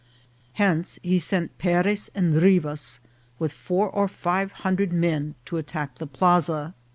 Hence 0.53 0.97
he 1.03 1.19
sent 1.19 1.59
Perez 1.59 2.09
and 2.15 2.33
Rivas, 2.33 2.99
with 3.37 3.51
four 3.53 3.87
or 3.87 4.07
five 4.07 4.51
hun 4.51 4.77
dred 4.77 4.91
men, 4.91 5.35
to 5.45 5.57
attack 5.57 5.99
the 5.99 6.07
plaza. 6.07 6.73